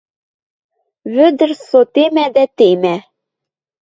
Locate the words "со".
1.67-1.79